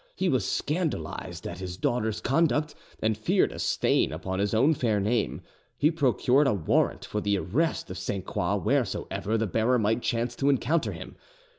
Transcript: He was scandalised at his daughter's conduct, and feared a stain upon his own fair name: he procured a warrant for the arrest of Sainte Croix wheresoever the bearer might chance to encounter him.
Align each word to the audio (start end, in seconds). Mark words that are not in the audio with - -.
He 0.15 0.29
was 0.29 0.45
scandalised 0.49 1.45
at 1.45 1.59
his 1.59 1.77
daughter's 1.77 2.21
conduct, 2.21 2.73
and 3.03 3.15
feared 3.15 3.51
a 3.51 3.59
stain 3.59 4.11
upon 4.11 4.39
his 4.39 4.51
own 4.51 4.73
fair 4.73 4.99
name: 4.99 5.41
he 5.77 5.91
procured 5.91 6.47
a 6.47 6.55
warrant 6.55 7.05
for 7.05 7.21
the 7.21 7.37
arrest 7.37 7.91
of 7.91 7.99
Sainte 7.99 8.25
Croix 8.25 8.55
wheresoever 8.55 9.37
the 9.37 9.45
bearer 9.45 9.77
might 9.77 10.01
chance 10.01 10.35
to 10.37 10.49
encounter 10.49 10.91
him. 10.91 11.17